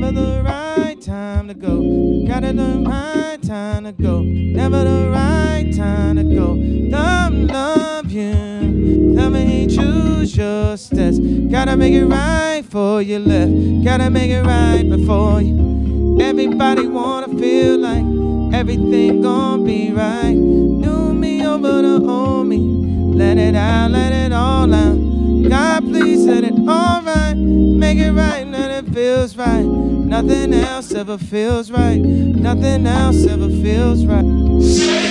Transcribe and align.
the 0.00 0.42
right 0.44 1.00
time 1.00 1.48
to 1.48 1.54
go. 1.54 2.26
Gotta 2.26 2.52
the 2.52 2.84
right 2.86 3.42
time 3.42 3.84
to 3.84 3.92
go. 3.92 4.20
Never 4.20 4.84
the 4.84 5.08
right 5.10 5.72
time 5.74 6.16
to 6.16 6.22
go. 6.22 6.52
Love, 6.54 7.32
love 7.32 8.10
you. 8.12 8.34
Love 9.14 9.32
me, 9.32 9.66
choose 9.66 10.36
your 10.36 10.76
steps. 10.76 11.18
Gotta 11.18 11.76
make 11.76 11.94
it 11.94 12.04
right 12.04 12.62
for 12.68 13.00
you 13.00 13.18
left. 13.18 13.84
Gotta 13.84 14.10
make 14.10 14.30
it 14.30 14.42
right 14.42 14.88
before 14.88 15.40
you. 15.40 16.18
Everybody 16.20 16.86
wanna 16.86 17.28
feel 17.38 17.78
like 17.78 18.04
everything 18.54 19.22
gon' 19.22 19.64
be 19.64 19.92
right. 19.92 20.34
New 20.34 21.14
me 21.14 21.46
over 21.46 21.82
the 21.82 22.06
old 22.06 22.46
me. 22.46 22.58
Let 22.58 23.38
it 23.38 23.54
out, 23.54 23.92
let 23.92 24.12
it 24.12 24.32
all 24.32 24.72
out. 24.74 24.98
God, 25.48 25.84
please 25.84 26.26
let 26.26 26.44
it 26.44 26.54
all 26.68 27.02
right. 27.02 27.34
Make 27.34 27.98
it 27.98 28.12
right, 28.12 28.45
feels 28.92 29.36
right. 29.36 29.64
Nothing 29.64 30.54
else 30.54 30.92
ever 30.94 31.18
feels 31.18 31.70
right. 31.70 32.00
Nothing 32.00 32.86
else 32.86 33.26
ever 33.26 33.48
feels 33.48 34.04
right. 34.06 35.05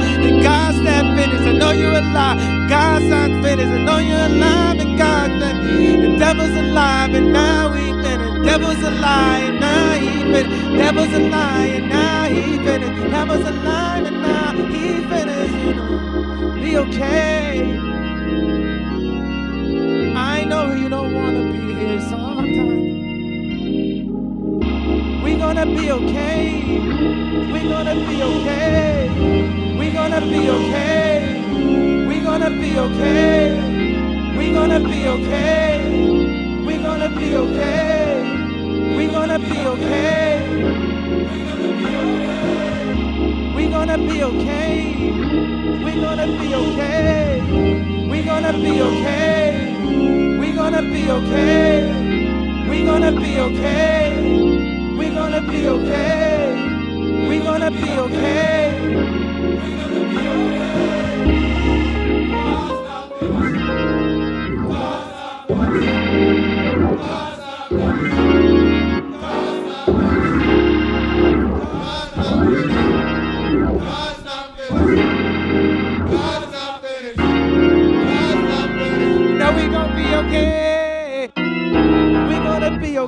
You're 0.00 0.26
and 0.28 0.42
God's 0.42 0.80
not 0.80 1.16
finished. 1.16 1.42
I 1.42 1.52
know 1.52 1.72
you're 1.72 1.92
alive. 1.92 2.38
God's 2.68 3.06
not 3.06 3.30
finished. 3.42 3.68
I 3.68 3.78
know 3.84 3.98
you're 3.98 4.26
alive 4.30 4.80
and 4.80 4.98
God's 4.98 5.34
not. 5.40 5.54
The 5.64 6.16
devil's 6.18 6.56
alive 6.56 7.14
and 7.14 7.32
now 7.32 7.72
he 7.72 7.92
finished. 8.02 8.44
Devil's 8.44 8.82
a 8.82 8.90
lie 8.90 9.38
and 9.48 9.60
now 9.60 9.92
he 9.94 10.22
finished. 10.32 10.76
Devil's 10.76 11.14
a 11.14 11.20
lie 11.30 11.66
and 11.66 11.88
now 11.88 12.24
he 12.28 12.58
finished. 12.58 13.10
Devil's 13.10 13.46
alive 13.46 14.06
and 14.06 14.22
now 14.22 14.52
he 14.72 15.04
finished. 15.12 15.54
You 15.64 15.74
know, 15.74 16.54
be 16.54 16.76
okay. 16.78 17.80
I 20.16 20.44
know 20.44 20.74
you 20.74 20.88
don't 20.88 21.14
wanna 21.14 21.52
be 21.52 21.74
here 21.74 22.00
sometimes. 22.00 23.04
We 25.24 25.36
gonna 25.36 25.66
be 25.66 25.90
okay. 25.90 26.80
We're 27.52 27.68
gonna 27.68 27.94
be 27.94 28.22
okay. 28.22 29.03
Gonna 30.04 30.20
be 30.20 30.50
okay. 30.50 32.06
We 32.06 32.20
gonna 32.20 32.50
be 32.50 32.78
okay. 32.78 34.36
We 34.36 34.52
gonna 34.52 34.78
be 34.78 35.06
okay. 35.08 35.80
We 36.66 36.76
gonna 36.76 37.08
be 37.08 37.34
okay. 37.34 38.96
We 38.98 39.06
gonna 39.06 39.38
be 39.38 39.66
okay. 39.66 40.44
We 43.56 43.66
gonna 43.66 43.96
be 43.96 44.22
okay. 44.22 45.10
We 45.88 45.94
gonna 45.96 46.26
be 46.28 46.54
okay. 46.54 47.40
We 48.10 48.22
gonna 48.22 48.52
be 48.52 48.82
okay. 48.82 49.80
We 50.38 50.52
gonna 50.52 50.82
be 50.82 51.10
okay. 51.10 51.88
We 52.68 52.82
gonna 52.84 53.12
be 53.12 53.40
okay. 53.40 54.20
We 54.98 55.08
gonna 55.08 55.40
be 55.40 55.68
okay. 55.68 56.54
We 57.26 57.38
gonna 57.38 57.70
be 57.70 57.98
okay. 57.98 59.23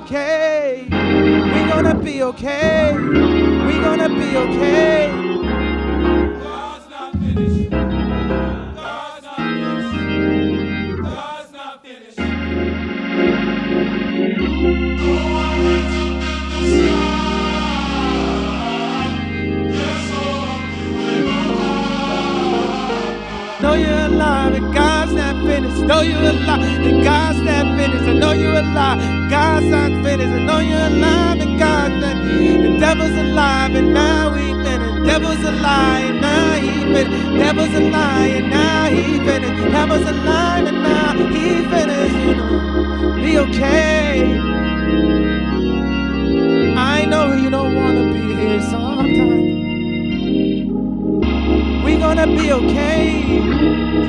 Okay. 0.06 0.84
We 0.84 1.60
gonna 1.68 1.94
be 1.96 2.22
okay. 2.22 2.92
We 2.94 3.74
gonna 3.80 4.08
be 4.08 4.36
okay. 4.36 5.10
God's 6.42 6.88
not 6.90 7.12
finished. 7.12 7.70
God's 7.70 9.22
not 9.24 9.36
finished. 9.36 11.02
God's 11.02 11.52
not 11.52 11.82
finished. 11.82 12.18
Know 23.60 23.74
you're 23.74 24.06
alive 24.06 24.54
and 24.54 24.72
God's 24.72 25.12
not 25.14 25.34
finished. 25.46 25.82
Know 25.82 26.00
you're 26.02 26.20
alive 26.20 26.86
and 26.86 27.02
God's 27.02 27.40
not 27.40 27.76
finished. 27.76 28.04
I 28.04 28.12
know 28.12 28.32
you're 28.32 28.54
alive. 28.54 29.16
God's 29.30 29.66
not 29.66 29.85
Devil's 32.98 33.18
alive 33.18 33.74
and 33.74 33.92
now 33.92 34.32
he 34.32 34.54
finished. 34.64 35.04
Devil's 35.04 35.44
alive 35.44 36.04
and 36.08 36.20
now 36.22 36.52
he 36.54 36.70
finished. 36.94 37.36
Devil's 37.36 37.74
alive 37.74 38.32
and 38.36 38.50
now 38.50 38.88
he 38.88 39.18
finished. 39.18 39.70
Devil's 39.70 40.08
alive 40.08 40.66
and 40.66 40.82
now 40.82 41.12
he 41.12 41.62
finished. 41.66 42.16
You 42.24 42.34
know, 42.36 43.14
be 43.16 43.38
okay. 43.38 44.40
I 46.74 47.04
know 47.04 47.34
you 47.34 47.50
don't 47.50 47.74
wanna 47.74 48.14
be 48.14 48.34
here 48.34 48.62
sometimes. 48.62 49.44
We 51.84 51.96
gonna 51.98 52.26
be 52.26 52.50
okay. 52.50 53.40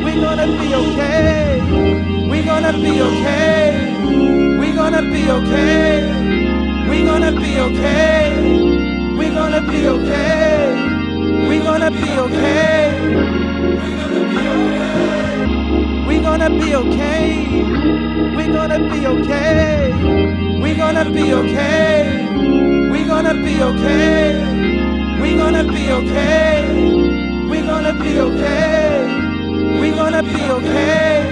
We 0.05 0.11
gonna 0.21 0.47
be 0.47 0.75
okay. 0.75 1.61
We 2.31 2.41
gonna 2.41 2.71
be 2.71 3.01
okay. 3.01 3.93
We 4.61 4.71
gonna 4.71 5.01
be 5.01 5.29
okay. 5.29 6.87
We 6.89 7.03
gonna 7.03 7.31
be 7.33 7.59
okay. 7.59 8.36
Gonna 9.57 9.71
be 9.71 9.87
okay. 9.87 11.49
We 11.49 11.57
gonna 11.57 11.89
be 11.89 12.19
okay. 12.19 12.93
We 16.07 16.19
gonna 16.19 16.49
be 16.51 16.75
okay. 16.75 17.63
We 18.35 18.45
gonna 18.53 18.77
be 18.77 19.07
okay. 19.07 19.93
We 20.61 20.75
gonna 20.75 21.09
be 21.09 21.33
okay. 21.33 22.27
We 22.91 23.03
gonna 23.03 23.33
be 23.33 23.63
okay. 23.63 24.69
We 25.19 25.35
gonna 25.35 25.63
be 25.63 25.91
okay. 25.91 26.85
We 27.49 27.61
gonna 27.61 27.93
be 27.93 28.19
okay. 28.19 29.01
We 29.81 29.89
gonna 29.91 30.21
be 30.21 30.51
okay. 30.51 31.25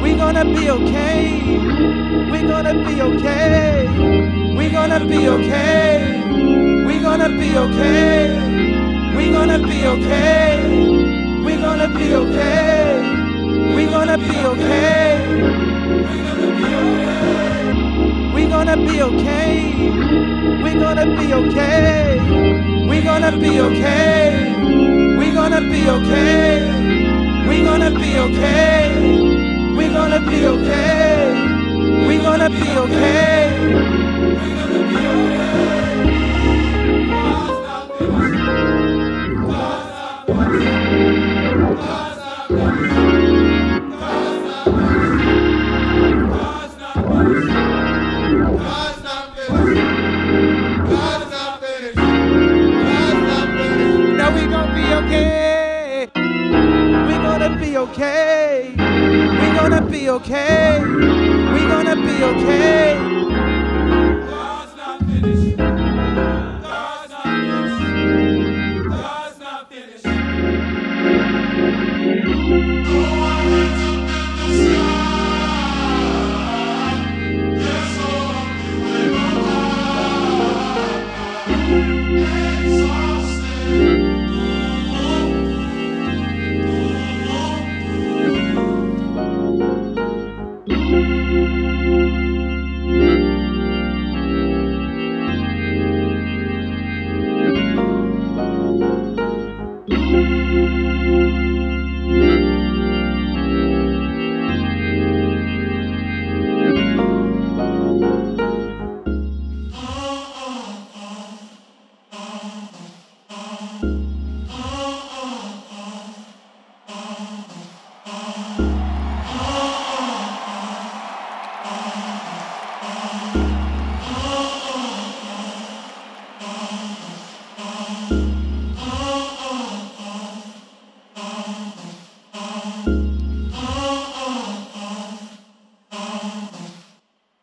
We 0.00 0.14
gonna 0.14 0.44
be 0.46 0.70
okay. 0.70 1.60
We 2.30 2.42
gonna 2.42 2.72
be 2.72 3.02
okay. 3.02 4.39
We 4.60 4.68
gonna 4.68 5.00
be 5.06 5.26
okay. 5.26 6.20
We 6.86 6.98
gonna 7.00 7.30
be 7.30 7.56
okay. 7.56 9.16
We 9.16 9.30
gonna 9.32 9.58
be 9.58 9.86
okay. 9.86 10.60
We 11.42 11.56
gonna 11.56 11.88
be 11.88 12.14
okay. 12.14 13.00
We 13.74 13.86
gonna 13.86 14.18
be 14.18 14.44
okay. 14.52 15.16
We 18.34 18.46
gonna 18.48 18.76
be 18.76 19.02
okay. 19.02 19.90
We 20.62 20.74
gonna 20.74 21.06
be 21.06 21.32
okay. 21.32 22.20
We 22.90 23.00
gonna 23.00 23.32
be 23.38 23.60
okay. 23.62 24.50
We 25.16 25.30
gonna 25.32 25.60
be 25.62 25.88
okay. 25.88 26.68
We 27.48 27.62
gonna 27.62 27.90
be 27.90 28.18
okay. 28.18 29.08
We 29.78 29.88
gonna 29.88 30.20
be 30.20 30.46
okay. 30.46 32.06
We 32.06 32.18
gonna 32.18 32.50
be 32.50 32.76
okay. 32.76 33.39
Be 59.90 60.08
okay. 60.08 60.78
We 61.52 61.66
gonna 61.66 61.96
be 61.96 62.22
okay. 62.22 63.09